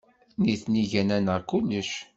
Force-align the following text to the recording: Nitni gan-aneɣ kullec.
Nitni 0.41 0.83
gan-aneɣ 0.91 1.39
kullec. 1.49 1.91